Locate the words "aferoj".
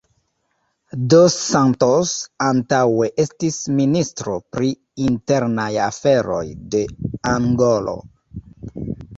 5.89-6.43